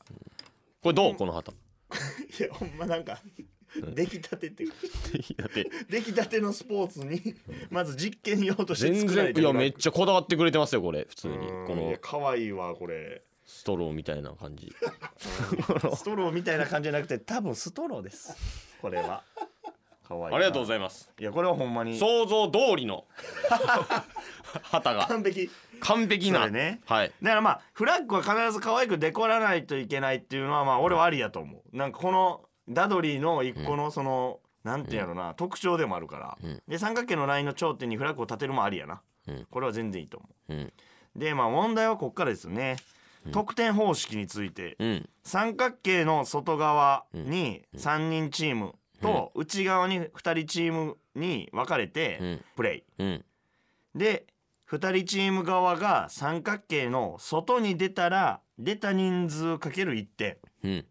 [0.83, 1.14] これどう？
[1.16, 1.53] この旗。
[2.40, 3.18] いやほんまなんか
[3.95, 4.73] 出来たてってだ
[5.47, 5.66] って。
[5.88, 7.35] 出来たてのスポーツに
[7.71, 11.07] まず実験用として全作られてる然いやめっちゃこだわってくれてますよこれ。
[11.09, 11.35] 普通に。
[11.35, 13.23] うんこのいや可愛いわこれ。
[13.45, 14.73] ストローみたいな感じ。
[15.97, 18.35] ストローみたいな感じじゃなくて多分ストローです。
[18.81, 19.23] これは。
[20.09, 21.11] 可愛いありがとうごいざいます。
[21.18, 21.99] いやこれはほんまに。
[21.99, 23.05] 想像通りの。
[24.62, 25.07] 旗が。
[25.07, 25.51] 完璧
[25.83, 26.49] 完璧な。
[26.49, 26.81] ね。
[26.87, 27.12] はい。
[27.23, 31.77] だからまあフラッグは必ず可愛くデコらないといけないっていうのはまあ俺はありやと思う。
[31.77, 36.62] なんかこのダドリーの一個のその、なんていうのな、特徴でもあるから、うん。
[36.68, 39.47] で三角形のラインの頂点にフラッグを立てるもありやな、うん。
[39.51, 40.55] これは全然いいと思う。
[40.55, 40.61] ん。
[40.61, 40.73] う
[41.16, 42.77] でまあ問題はこっからですよね、
[43.33, 44.77] 得点方式について。
[44.79, 45.09] うん。
[45.25, 52.45] 三角形の外側に3人チームと内側に2人チームに分かれてうん。
[52.55, 52.85] プレイ。
[52.99, 53.25] うん。
[53.95, 54.27] で
[54.73, 60.39] 2人チーム側が三角形の外に出たら出た人数かける1点。
[60.65, 60.87] うん。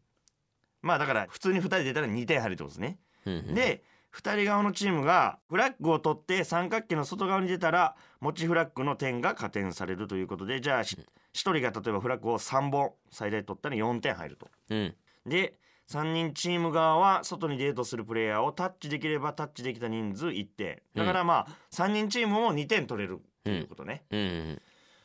[0.83, 2.99] まあだから普通に2人出たら2点入るってことですね。
[3.25, 14.47] うんで2人側のチームがフラッグを取って三角形の外側に出たら持ちフラッグの点が加点されるということでじゃあし1人が例えばフラッグを3本最大取ったら4点入ると。
[14.69, 14.95] うん。
[15.25, 15.55] で
[15.89, 20.81] 3人チーム側は外にデートするプレイヤーをタッチできればタッチできた人数1点。
[20.93, 24.19] だからまあ3人チームも2点取れるということね、うん。
[24.19, 24.61] うん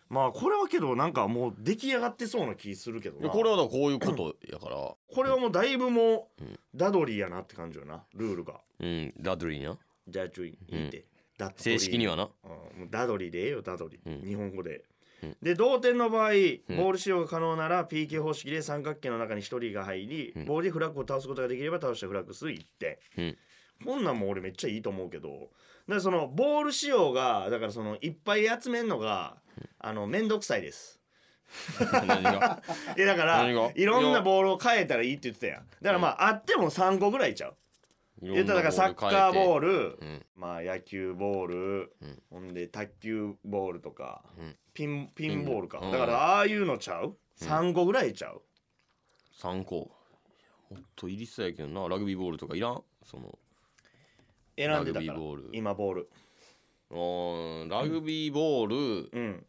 [0.08, 3.28] まあこれはけどなんかもう出来上がってそうな気するけどな。
[3.28, 4.76] これはだからこういうことやから。
[4.76, 6.44] これはもうだいぶもう
[6.74, 8.04] ダドリーやなって感じよな。
[8.14, 8.60] ルールが。
[8.78, 9.14] うん。
[9.18, 9.76] ダドリーな。
[10.06, 12.30] じゃあ注意いいって、ダッドリー正式にはな。
[12.44, 14.28] うんもうダドリーでええよダドリー、うん。
[14.28, 14.84] 日本語で、
[15.24, 15.36] うん。
[15.42, 16.36] で同点の場合ボうん。
[16.36, 20.44] ール使用が可能なら PK 方式で三角形の中に1人が入り、うん。
[20.46, 23.36] ボールでフラッグを倒すことができれば倒したフラッグ数1点、うん。
[23.84, 25.50] こんなんも俺めっちゃいいと思うけど
[25.94, 29.36] らそのボール使用がだからそのいっぱい集めるのが、
[29.78, 31.00] あの面倒くさいです。
[31.92, 32.62] 何が？
[32.96, 35.66] いやだからいろんなボールを変えたらいいって言ってたやん。
[35.80, 37.56] だからまああっても3個ぐらいちゃう。
[38.22, 39.68] 言ったらだからサッカーボール。
[39.68, 40.26] ル、うん。
[40.34, 41.56] まあ野球ボール、
[42.00, 42.22] うん。
[42.30, 44.56] ほんで卓球ボールとか、うん。
[44.74, 48.42] ピンピンボールか、うんだからああいうのちゃう、3個ぐらいちゃう
[49.40, 49.90] ？3個。
[50.70, 51.88] もっといりそうやけどな。
[51.88, 52.82] ラグビーボールとかいらん？
[53.04, 53.38] その
[54.56, 55.12] 選んでたから。
[55.12, 55.48] ラグビーボール。
[55.52, 56.08] 今ボール。
[56.90, 58.76] うーんラグビーボール、
[59.12, 59.46] うん。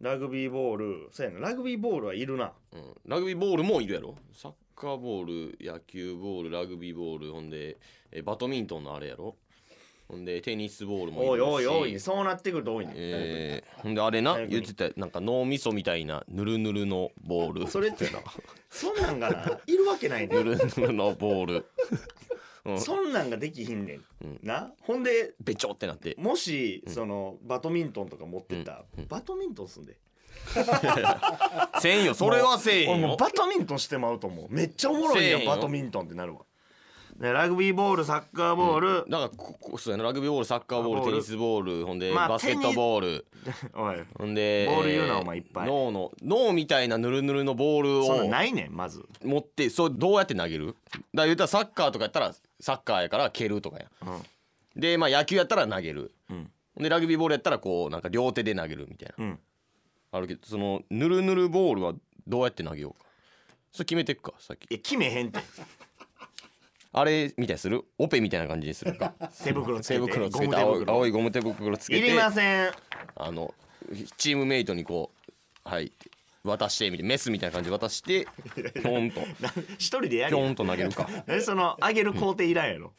[0.00, 1.40] ラグビーボールそうやな。
[1.40, 2.52] ラグビーボールはいるな。
[2.72, 4.16] うん、ラグビーボールもいるやろ。
[4.32, 7.32] サッカーボール野球ボールラグビーボール。
[7.32, 7.78] ほんで
[8.12, 9.36] えバドミントンのあれやろ。
[10.08, 11.46] ほんでテニスボールもいるし。
[11.46, 17.66] おいおいおいそうなってくると多いね、えー、ほんであれな言ってたなんか脳みそみたいなぬるぬるのボール。
[17.68, 18.20] それってな
[18.70, 21.66] そんなんがないるわけないねぬるぬるのボール、
[22.72, 24.40] うん、そんなんができひんねん、うん。
[24.42, 24.72] な？
[24.82, 26.14] ほんでべちょってなって。
[26.18, 29.02] もし、そのバドミントンとか持ってったら、うん。
[29.02, 29.08] うん。
[29.08, 29.96] バドミントンすんで。
[31.80, 32.14] せんよ。
[32.14, 32.92] それはせんよ。
[32.92, 34.46] 俺もうバドミントンしてまうと思う。
[34.50, 35.44] めっちゃおもろいやせえへんよ。
[35.44, 36.40] んバドミントンってなるわ
[37.18, 40.04] でラグビーボールサッカーボール、だからここそうやな。
[40.04, 41.12] ラグビーボールサッカーボールボール。
[41.14, 43.26] テニスボールほんで、まあバスケットボール。
[43.74, 43.96] おい。
[44.16, 45.66] ほんでボール言うなえお前いっぱい。
[45.66, 50.66] 脳の脳みたいなぬるぬるのボールをそんなんないねんまず、持ってそうどうやって投げる？
[50.66, 50.76] だか
[51.14, 53.90] ら言ったらサッカーとかやったらサッカーやから蹴るとかや。
[54.06, 54.80] うん。
[54.80, 56.12] でまあ野球やったら投げる。
[56.30, 56.50] うん。
[56.76, 59.24] でラグビーボールやったらこうなんか両手で投げるみたいな。
[59.24, 59.38] うん、
[60.12, 61.94] あるけどそのぬるぬるボールは
[62.28, 63.08] どうやって投げようか？
[63.72, 64.70] それ決めていくかさっき。
[64.70, 65.40] いや決めへんって
[66.92, 67.84] あれみたいにする？
[67.98, 69.12] オペみたいな感じにするか。
[69.44, 72.72] 手袋つけ手て袋つけて青い青いゴム手袋つけいてりません。
[73.16, 73.54] あの
[74.16, 75.12] チームメイトにこ
[75.66, 75.92] うはい
[76.44, 79.20] 渡してみたいなメスみたいな感じで渡してピョンと。
[79.40, 81.08] な一人でやるピョンと投げるか。
[81.28, 82.92] えその上げる工程いらんやろ、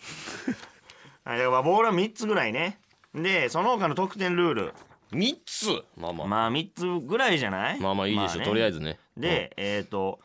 [1.24, 2.80] はい、だからボールは3つぐらいね。
[3.16, 4.74] でその他の得点ルール。
[5.12, 5.84] 3つ？
[5.98, 6.28] まあまあ。
[6.28, 7.80] まあ3つぐらいじゃない？
[7.80, 8.46] まあまあいいでしょ、ね。
[8.46, 9.00] とりあえずね。
[9.18, 10.20] で、えっ、と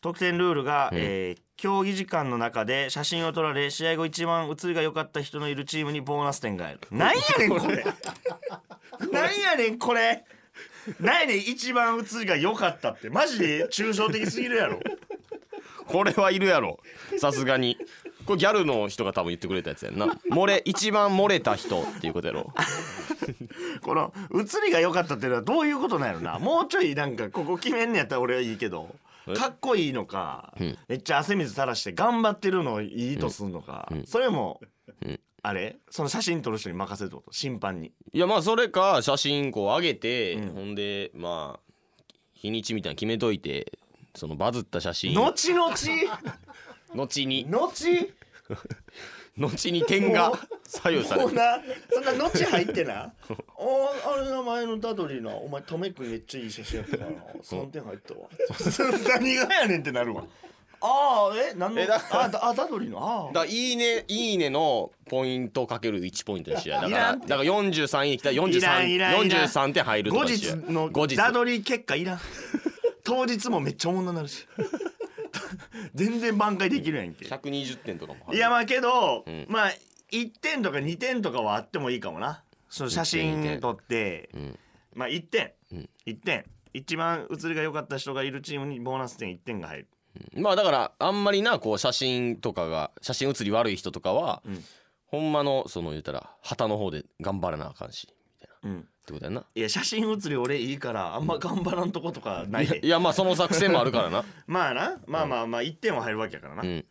[0.00, 0.98] 得点ルールが、うん。
[0.98, 6.80] えー競技時間の中で写真を撮られ試合後一番写りが良かった人のいるチームにボーナス点が入る。
[6.90, 7.84] なんやねんこれ。
[9.12, 10.24] なんやねんこれ。
[11.00, 13.10] なんやねん一番写りが良かったって。
[13.10, 14.80] マジで抽象的すぎるやろ。
[15.86, 16.80] これはいるやろ。
[17.18, 17.76] さすがに。
[18.24, 20.06] これギャルの人が多分言ってくれたやつやんな。
[20.30, 22.54] 漏れ一番漏れた人っていうことやろ。
[23.82, 26.38] この写りが良かったっていうのはどういうことなんやろな。
[26.38, 28.94] もうちょいなんかここ決めんねやったら俺はいいけど。
[28.94, 30.78] えかっこいいのか、うん。
[30.88, 34.06] めっちゃ汗水垂らして頑張ってるのをいいとすんのか、うん。
[34.06, 34.60] それも、
[35.02, 35.20] うん。
[35.42, 35.78] あれ？
[35.90, 37.32] その写真撮る人に任せるってこと？
[37.32, 37.92] 審判に。
[38.12, 40.48] いやまあそれか写真こう上げて、うん。
[40.54, 41.72] ほんでまあ
[42.34, 43.78] 日にちみたいなの決めといて
[44.14, 45.14] そのバズった写真。
[45.14, 45.70] 後々？
[46.94, 47.46] 後に。
[47.48, 47.68] 後？
[49.38, 51.28] 後に点がもう左右される。
[51.28, 51.60] そんな
[52.24, 53.12] 後入ってな
[53.56, 58.20] お あれ名前のダドリーなお前トメ君めっちゃいい写真やったからな3点入ったわ。
[59.18, 60.24] 何がやねんってなるわ。
[60.82, 61.80] ああえ何の？
[61.82, 62.98] えだあだあダドリーの？
[62.98, 69.20] ああだいいねいいねのポイントかける1ポイントにしやだからだから43いいね来たらいらんいらんいらん。
[69.28, 71.16] 43点入ると後かしや日の後日。
[71.16, 72.20] ダドリー結果いらん。
[73.04, 74.46] 当日もめっちゃおもんななるし
[75.94, 77.24] 全然挽回できるやんけ。
[77.26, 79.46] 120点とかもいやまあけど、うん。
[79.48, 79.70] まあ
[80.12, 82.42] 1点とか2点とかはあってもいいかもな。
[82.68, 84.30] その写真撮って。
[84.34, 84.58] うん。
[84.94, 85.88] まあ1点、うん。
[86.06, 86.44] 1点。
[86.72, 89.88] 一番写りが良かった人がいるチームにボーナス点1点が入る。
[90.34, 94.64] まあだからあんまりなこう写真とかが写真写り悪い人とかは、うん。
[95.06, 98.14] ほんまのその言ったら旗の方で頑張らなあかんし
[98.64, 98.88] うん。
[99.10, 99.44] てことやな。
[99.54, 102.66] いや写真写り俺いいからあんま頑張らんとことかない。
[102.66, 104.24] でいやまあその作戦もあるからな。
[104.46, 104.98] まあな。
[105.06, 106.84] まあまあまあ1点は入るわけやからな、うん。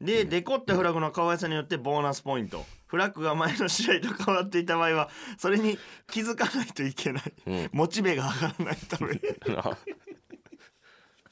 [0.00, 2.64] でデコったフラグの可愛さによってボーナスポイント。
[2.86, 5.08] フラッグが前の試合と変わっていた場合は
[5.38, 5.78] それに
[6.10, 7.70] 気づかないといけない、うん。
[7.72, 9.14] モチベが上がらないため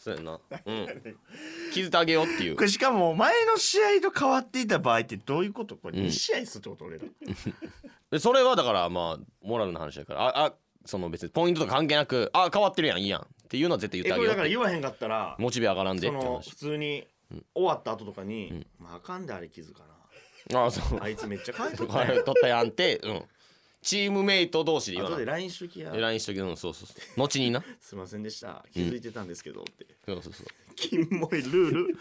[0.00, 0.40] そうやな。
[0.64, 0.86] うん。
[1.72, 2.56] 気づいてあげようっていう。
[2.56, 5.76] これしかも前の試合と変わっていた場合ってどういうこと？
[5.76, 6.06] これうん。
[6.06, 7.04] 2試合するってこと俺ら。
[8.10, 10.54] でそれはだからまあモラルの話だからああ
[10.86, 17.44] その別にポイントとか関係なくあ変わってるやんいいやんっていうのは絶対言ってえこれあげようってだから言わへんかったらモチベ上がらんでその普通にうん。
[17.54, 19.84] 終わった後とかにん「まああかんであれ気づか
[20.54, 20.98] ああそう。
[20.98, 22.08] なあいつめっちゃ変えとっこたやん。
[22.16, 23.22] れ取ったやんってうん
[23.82, 25.90] チームメイト同士で言わ後で LINE しときや。
[25.90, 27.20] で LINE しとけどそうそうそう。
[27.20, 27.64] 後にな。
[27.80, 28.64] すいませんでした。
[28.72, 29.86] 気づいてたんですけどって。
[30.04, 30.46] そうそうそう。
[30.76, 31.96] キモいルール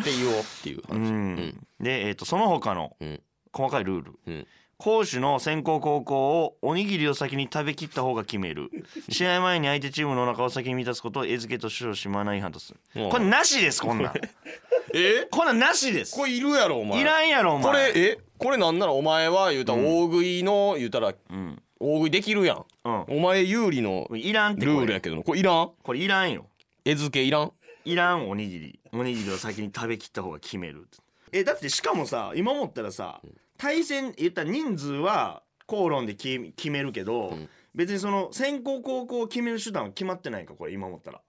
[0.00, 1.66] って言おうっていうう話ん。
[1.80, 3.22] でえっとその他のうん。
[3.52, 4.12] 細かいルール。
[4.26, 4.46] うん
[4.80, 8.70] 攻守の先行後攻をおにぎりを先に食べきった方が決める。
[9.10, 12.80] 試合前に相手チームのお腹を先に満たすことを餌付けと主張しマナー違反とする。
[12.96, 13.06] う。
[13.06, 14.14] んこれなしですこんなん。
[14.94, 15.26] え？
[15.30, 16.16] こんなんなしです。
[16.16, 17.00] これいるやろお前。
[17.00, 17.64] いらんやろお前。
[17.66, 18.18] これえ？
[18.38, 21.62] これなんならお前は言うたら大食いの言うたらうん。
[21.78, 22.64] 大食いできるやん。
[22.84, 23.04] うん。
[23.08, 25.70] お前有利のいらんってルールやけどなこれいらん？
[25.82, 26.46] これいらんよ。
[26.84, 27.52] 餌付けいらん？
[27.84, 28.80] いらんおにぎり。
[28.92, 30.88] おにぎりを先に食べきった方が決める
[31.32, 33.20] えだってしかもさ今思ったらさ
[33.60, 37.48] 対戦言ったら人数は口論で決決めるけど、ん。
[37.74, 41.20] 別にその先行後攻を決める手段は決まってないんかこれ今思ったら。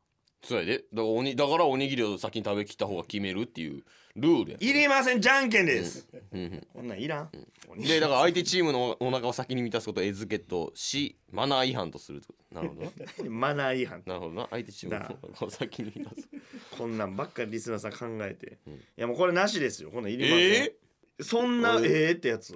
[0.41, 0.77] そうやで。
[0.77, 3.83] だからおにだからおにぎりを先に食べきった方が決めるっていう
[4.15, 4.57] ルールや。
[4.61, 6.39] いりませんじゃんけんです、うん。
[6.39, 7.29] うんこんなんいらん、
[7.69, 12.33] おにぎりでだから相手チームのお腹を先に満たすことを餌付けとしマナー違反とすると。
[12.51, 12.91] なるほどな。
[13.29, 14.03] マナー違反。
[14.05, 14.47] なるほどな。
[14.49, 16.29] 相手チームのお腹を先に満たす。
[16.77, 18.73] こんなんばっかりリスナーさん考えて、ん。
[18.73, 19.91] いやもうこれなしですよ。
[19.91, 20.80] こんなんいりません、え
[21.19, 22.55] そんなええってやつ？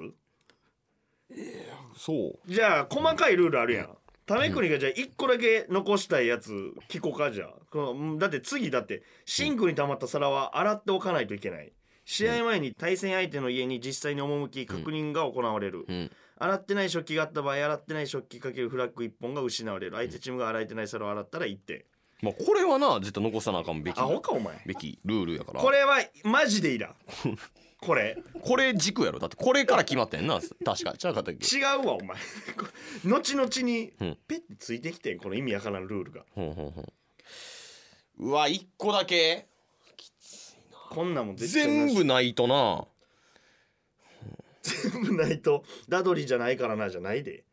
[1.98, 2.52] そう。
[2.52, 3.98] じゃあ細かいルールあるやん。
[4.26, 6.52] ためくにがじゃあ1個だけ残したいやつ
[6.90, 7.50] 聞こうかじゃあ。
[7.70, 11.74] このだって次だってシンクに溜まった皿は洗っておかないといけない。
[12.06, 16.12] 試合前に対戦相手の家に実際に赴き確認が行われる、うん。
[16.38, 21.84] 洗ってない食器があった場合洗ってない食器かけるフラッグ1本が失われる相手チームが洗えてない皿を洗ったら1点
[22.22, 24.00] まあこれはな絶対残さなあかんべき。
[24.00, 24.62] アホかお前。
[24.66, 25.60] べきルールやから。
[25.60, 26.96] これはマジでいらん
[27.86, 28.18] これ。
[28.42, 29.20] これ軸やろ。
[29.20, 30.40] だってこれから決まってんな。
[30.66, 31.58] 確かちゃうかったっけ？
[31.58, 32.18] 違うわお前。
[33.06, 34.18] 後々にうん。
[34.28, 36.24] ペッてついてきてんこの意味わからんルールが。
[36.32, 36.94] ほんほんほん
[38.18, 39.48] うわ一個だけ。
[40.90, 41.94] こんなんもん絶対なし。
[41.94, 42.86] 全部ないとな。
[44.62, 47.44] 全部ないとダドリじゃないからなじゃないで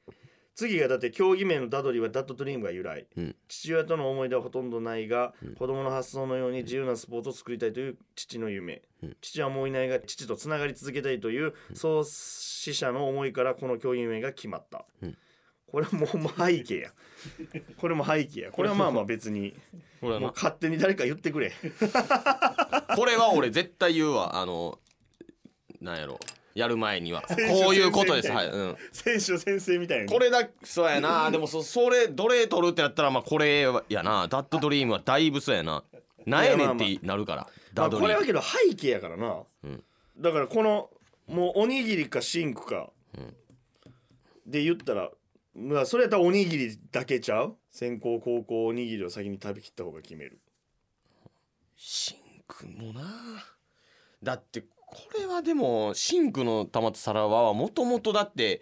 [0.62, 3.36] 次がだって競技名のダドリはダッドドリームが由来、うん。
[3.48, 9.16] 父親との思い出はほとんどないが、子供の発想のように自由なスポーツを作りたいという父の夢、うん。
[9.20, 15.18] 父はもういないが父とつながり続けたいという創始者の思いからこの競技名が決まった、うん。
[15.66, 16.90] これもうもう背景や。
[17.78, 18.52] これも背景や。
[18.52, 19.54] これはまあまあ別に
[20.00, 20.26] もう これはな。
[20.28, 21.50] 勝手に誰か言ってくれ。
[22.94, 24.40] これは俺絶対言うわ。
[24.40, 24.78] あの
[25.80, 26.20] なんやろ
[26.54, 27.22] やる前には。
[27.22, 28.30] こういうことです。
[28.30, 31.30] はい、うん、選手先生みたいにこれだそうやな。
[31.32, 35.84] でもそそれどれ取るってなったらまあこれやなダッドドリームはだいぶそうやな。
[36.26, 37.42] なんやねんってなるから。
[37.42, 38.02] まあ、ダドリーム。
[38.02, 39.84] これはけど背景やからな、うん。
[40.18, 40.90] だからこの
[41.26, 43.34] もうおにぎりかシンクか、ん
[44.46, 45.10] で言ったら
[45.54, 47.56] まあそれやったらおにぎりだけちゃう？
[47.70, 50.38] 先行後攻おにぎりを先に食べきった方が決める。
[51.76, 53.02] シンクもな。
[54.22, 58.60] だってこれはでもシンクの溜まった皿はもともとだって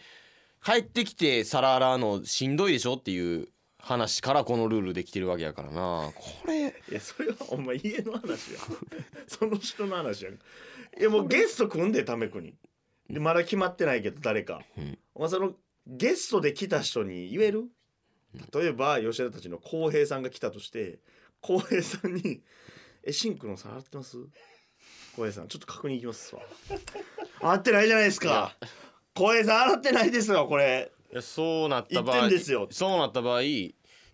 [0.65, 6.13] 帰ってきて皿洗うのしんどいでしょっていう話からこのルールできてるわけやからな。
[6.15, 8.61] これいやそれはお前家の話や
[9.27, 10.35] その人の話やん。
[10.35, 10.39] い
[11.01, 12.55] やもうゲスト組んでためくに。
[13.09, 14.99] でまだ決まってないけど誰か、うん。
[15.15, 17.69] お前そのゲストで来た人に言える？
[18.55, 21.01] 例えば吉田たちの浩平さんが来たとして
[21.41, 22.43] 浩平さんに
[23.03, 24.19] 「えシンクの皿洗ってます？
[25.17, 26.43] 浩平さんちょっと確認いきますわ。
[27.41, 28.57] 洗ってないじゃないですか。
[29.15, 30.93] 浩平さん洗ってないですよこれ。
[31.13, 32.69] いやそうなった場合言ってんですよ。
[32.71, 33.41] そうなった場合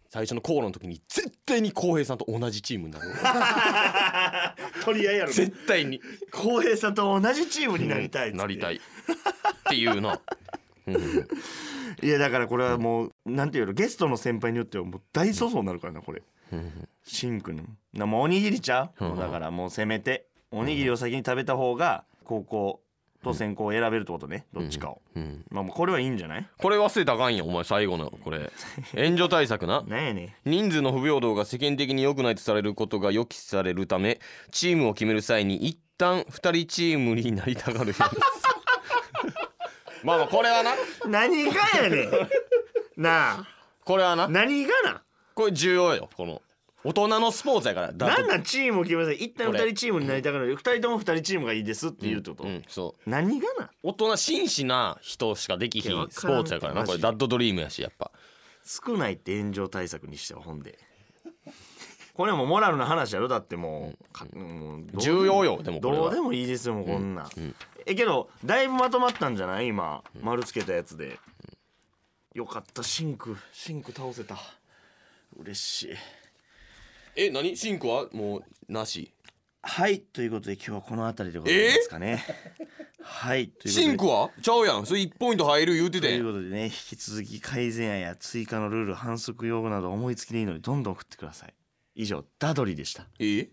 [0.09, 3.07] 最初の口論の時に絶対に浩平さんと同じチームになる。
[4.85, 5.33] 取り合いやろ。
[5.33, 6.01] 絶対に。
[6.33, 8.39] 浩平さんと同じチームになりたいっつって。
[8.39, 8.77] なりたい。
[8.77, 8.81] っ
[9.69, 10.21] ていうな。
[10.87, 10.95] う ん
[12.03, 16.23] いやだからこれはもうなんていうのゲストの先輩によってはもう大粗相になるからなこれ。
[16.53, 17.65] うんシンクの。
[17.93, 20.29] なもうおにぎりちゃう、うんだからもうせめて
[20.59, 22.81] おにぎりを先に食べた方が高校
[23.23, 25.45] と専攻を選べるってことねどっちかを、うん。
[25.51, 26.49] まあもうこれはいいんじゃない？
[26.59, 28.11] これ忘れたらあかんやんお前最後の。
[28.23, 28.53] これ
[28.95, 29.83] 援助対策な。
[29.87, 38.01] なんやね人数の不平等が世間的に良くないとされることが予期されるためチームを決める際に一旦2人チームになりたがるようです
[40.05, 40.75] まあまあこれはな。
[41.07, 41.53] 何が
[41.83, 42.11] やねん。
[43.03, 43.47] なあ。
[43.85, 44.29] これはな。
[44.29, 45.03] 何がな？
[45.35, 46.41] これ重要よこの
[46.87, 47.93] 大人のスポーツやから。
[47.93, 48.43] だなんなん？
[48.45, 49.61] チームを決めなさい一旦これ。
[49.61, 50.57] 2人チームになりたがる。
[50.57, 52.63] 2人とも2人チームがいいですって言うってこと、うん。
[52.69, 53.11] そう。
[53.11, 56.99] 何がな大人真摯な人しかできひんスポーツやからなこれ。
[56.99, 58.13] ダッドドリームやしやっぱ。
[58.65, 60.79] 少ないって炎上対策にしてはほんで。
[62.15, 63.29] これもモラルの話やろ？
[63.29, 66.05] だってもう,か、もう重要よでもこれは。
[66.05, 67.23] どうでもいいですよもうこんな。
[67.23, 67.55] ん、ん。
[67.85, 69.67] えけどだいぶまとまったんじゃない？
[69.67, 71.19] 今丸つけたやつで、
[72.33, 72.83] よかった。
[72.83, 74.39] シンクシンク倒せた。
[75.39, 75.95] 嬉しい
[77.19, 77.57] え何？
[77.57, 79.11] シンクはもうなし？
[79.63, 82.23] はいということで今日はこの辺りでございますかね、
[83.01, 83.71] はいということで。
[83.71, 84.31] シンクは？
[84.43, 84.85] ちゃうやん。
[84.85, 91.55] それ1ポイント入る言うてといてうことでね引き続き改善案や追加のルール反則用語など思いつきでいいのでどんどん送ってください。
[91.95, 93.07] 以上ダドリでした。
[93.19, 93.49] え？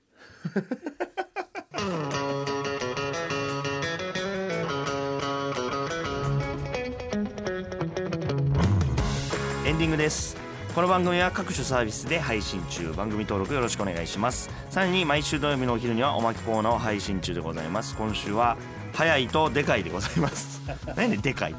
[9.65, 10.35] エンディングです
[10.73, 12.91] この番組は各種サービスで配信中。
[12.93, 14.49] 番組登録よろしくお願いします。
[14.71, 17.95] さらに毎週土曜日のお昼にはおまけコーナーを配信中でございます。
[17.95, 18.57] 今週は
[18.91, 20.63] 早いとでかいでございます。
[20.97, 21.55] 何ででかいっ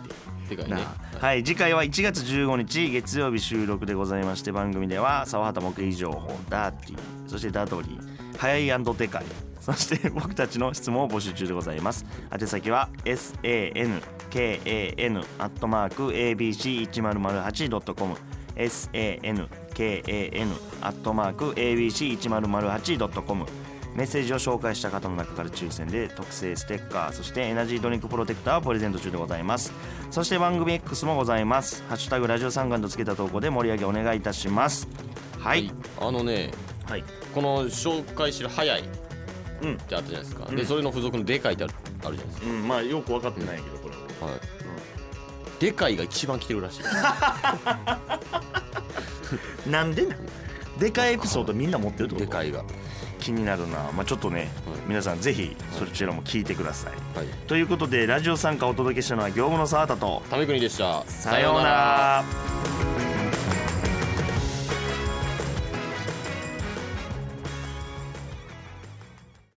[0.50, 0.56] て？
[0.56, 0.82] なてかね。
[1.22, 1.26] あ。
[1.26, 6.98] はい次回は1月15日月曜日収録でございまして番組では沢畑目撃情報ダーティー
[7.28, 9.24] そしてダドリー早いでかい。
[9.60, 12.04] そして僕たちの質問を募集中でございます。
[12.32, 12.88] 宛先は
[18.56, 23.46] sankan.abc1008.com sankan.abc1008.com
[23.94, 29.72] メッセージを紹介した方の中から抽選で特製ステッカーそしてエナジードリンクプロテクターをプレゼント中でございます。
[30.10, 31.84] そして番組 X もございます。
[31.88, 34.88] ハッシュタグラジオ三冠とつけた投稿で盛り上げお願いいたします。
[35.38, 35.70] はい。
[36.00, 36.50] あのね
[36.88, 37.04] はい。
[37.32, 38.84] この紹介してる「早い」っ
[39.62, 39.76] うん。
[39.76, 40.56] てあったじゃないですか、うん。
[40.56, 41.72] でそれの付属の「でかい」ってある
[42.04, 42.66] あるじゃないですうん。
[42.66, 44.00] まあよく分かってないけどこれは。
[44.18, 44.34] か、はい
[45.58, 46.82] でかいが一番来てるらしい
[49.70, 50.18] なんでなん？
[50.78, 52.26] でかいエピソードみんな持ってるってこと？
[52.26, 52.64] でかいが、は
[53.20, 53.90] 気になるな。
[53.94, 54.50] まあちょっとね、
[54.86, 60.22] 皆さんぜひそちらも聞いてください、い、ということでラジオ参加をお届けしたのは業務の沢田と。
[60.28, 61.04] ためくにでした。
[61.06, 62.24] さようなら